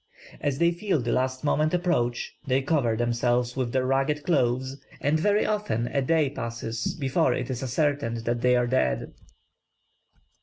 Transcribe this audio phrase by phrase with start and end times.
[0.39, 5.19] As they feel the last moment approach, they cover themselves with their ragged clothes, and
[5.19, 9.13] very often a day passes before it is ascertained that they are dead."